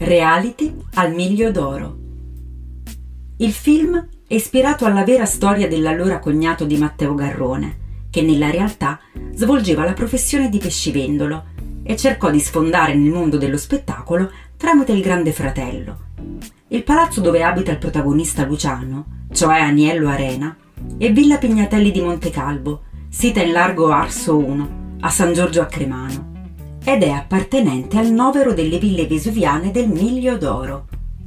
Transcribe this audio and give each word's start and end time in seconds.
Reality 0.00 0.72
al 0.94 1.12
miglio 1.12 1.50
d'oro. 1.50 1.96
Il 3.38 3.50
film 3.50 4.08
è 4.28 4.34
ispirato 4.34 4.84
alla 4.84 5.02
vera 5.02 5.24
storia 5.24 5.66
dell'allora 5.66 6.20
cognato 6.20 6.64
di 6.64 6.76
Matteo 6.76 7.14
Garrone, 7.14 8.06
che 8.08 8.22
nella 8.22 8.48
realtà 8.48 9.00
svolgeva 9.32 9.84
la 9.84 9.94
professione 9.94 10.48
di 10.50 10.58
pescivendolo 10.58 11.46
e 11.82 11.96
cercò 11.96 12.30
di 12.30 12.38
sfondare 12.38 12.94
nel 12.94 13.10
mondo 13.10 13.38
dello 13.38 13.56
spettacolo 13.56 14.30
tramite 14.56 14.92
il 14.92 15.02
Grande 15.02 15.32
Fratello. 15.32 15.98
Il 16.68 16.84
palazzo 16.84 17.20
dove 17.20 17.42
abita 17.42 17.72
il 17.72 17.78
protagonista 17.78 18.46
Luciano, 18.46 19.26
cioè 19.32 19.58
Aniello 19.58 20.08
Arena, 20.08 20.56
è 20.96 21.10
Villa 21.10 21.38
Pignatelli 21.38 21.90
di 21.90 22.00
Montecalvo, 22.00 22.82
sita 23.08 23.42
in 23.42 23.50
largo 23.50 23.90
Arso 23.90 24.38
1, 24.38 24.96
a 25.00 25.08
San 25.10 25.32
Giorgio 25.32 25.60
a 25.60 25.66
Cremano 25.66 26.27
ed 26.90 27.02
è 27.02 27.10
appartenente 27.10 27.98
al 27.98 28.10
novero 28.10 28.54
delle 28.54 28.78
ville 28.78 29.06
vesuviane 29.06 29.70
del 29.70 29.90
Miglio 29.90 30.38
d'Oro. 30.38 30.86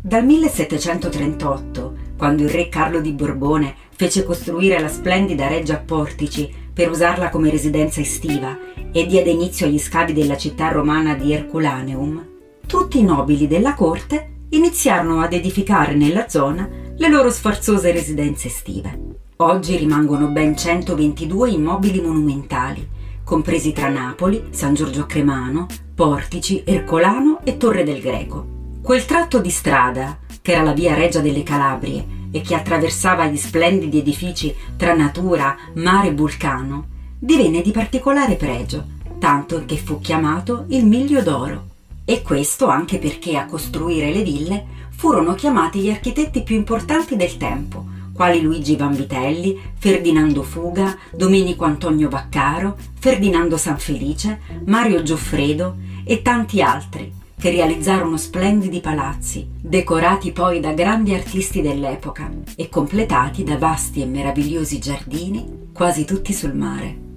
Dal 0.00 0.24
1738, 0.24 1.94
quando 2.16 2.44
il 2.44 2.48
re 2.48 2.70
Carlo 2.70 3.02
di 3.02 3.12
Borbone 3.12 3.74
fece 3.94 4.24
costruire 4.24 4.80
la 4.80 4.88
splendida 4.88 5.48
reggia 5.48 5.74
a 5.74 5.80
Portici 5.80 6.50
per 6.72 6.88
usarla 6.88 7.28
come 7.28 7.50
residenza 7.50 8.00
estiva 8.00 8.58
e 8.90 9.04
diede 9.04 9.28
inizio 9.28 9.66
agli 9.66 9.78
scavi 9.78 10.14
della 10.14 10.38
città 10.38 10.70
romana 10.70 11.14
di 11.14 11.34
Herculaneum, 11.34 12.26
tutti 12.66 13.00
i 13.00 13.04
nobili 13.04 13.46
della 13.46 13.74
corte 13.74 14.46
iniziarono 14.48 15.20
ad 15.20 15.34
edificare 15.34 15.94
nella 15.94 16.30
zona 16.30 16.66
le 16.96 17.08
loro 17.10 17.30
sforzose 17.30 17.92
residenze 17.92 18.48
estive. 18.48 19.16
Oggi 19.36 19.76
rimangono 19.76 20.28
ben 20.28 20.56
122 20.56 21.50
immobili 21.50 22.00
monumentali 22.00 23.00
compresi 23.24 23.72
tra 23.72 23.88
Napoli, 23.88 24.48
San 24.50 24.74
Giorgio 24.74 25.06
Cremano, 25.06 25.66
Portici, 25.94 26.62
Ercolano 26.64 27.40
e 27.44 27.56
Torre 27.56 27.84
del 27.84 28.00
Greco. 28.00 28.46
Quel 28.82 29.04
tratto 29.04 29.38
di 29.40 29.50
strada, 29.50 30.18
che 30.40 30.52
era 30.52 30.62
la 30.62 30.72
via 30.72 30.94
Reggia 30.94 31.20
delle 31.20 31.42
Calabrie 31.42 32.04
e 32.32 32.40
che 32.40 32.54
attraversava 32.54 33.26
gli 33.26 33.36
splendidi 33.36 33.98
edifici 33.98 34.54
tra 34.76 34.94
natura, 34.94 35.56
mare 35.74 36.08
e 36.08 36.14
vulcano, 36.14 36.86
divenne 37.18 37.62
di 37.62 37.70
particolare 37.70 38.34
pregio, 38.34 38.84
tanto 39.18 39.64
che 39.66 39.76
fu 39.76 40.00
chiamato 40.00 40.64
il 40.68 40.84
Miglio 40.84 41.22
d'Oro. 41.22 41.68
E 42.04 42.22
questo 42.22 42.66
anche 42.66 42.98
perché 42.98 43.36
a 43.36 43.46
costruire 43.46 44.12
le 44.12 44.22
ville 44.22 44.66
furono 44.90 45.34
chiamati 45.34 45.80
gli 45.80 45.90
architetti 45.90 46.42
più 46.42 46.56
importanti 46.56 47.14
del 47.14 47.36
tempo, 47.36 47.86
quali 48.12 48.40
Luigi 48.40 48.76
Vanvitelli, 48.76 49.58
Ferdinando 49.78 50.42
Fuga, 50.42 50.96
Domenico 51.14 51.64
Antonio 51.64 52.08
Vaccaro, 52.08 52.76
Ferdinando 52.98 53.56
Sanfelice, 53.56 54.40
Mario 54.66 55.02
Gioffredo 55.02 55.76
e 56.04 56.22
tanti 56.22 56.62
altri 56.62 57.20
che 57.42 57.50
realizzarono 57.50 58.16
splendidi 58.16 58.78
palazzi, 58.78 59.48
decorati 59.60 60.30
poi 60.30 60.60
da 60.60 60.72
grandi 60.74 61.12
artisti 61.12 61.60
dell'epoca 61.60 62.30
e 62.54 62.68
completati 62.68 63.42
da 63.42 63.58
vasti 63.58 64.00
e 64.00 64.06
meravigliosi 64.06 64.78
giardini, 64.78 65.70
quasi 65.72 66.04
tutti 66.04 66.32
sul 66.32 66.54
mare. 66.54 67.10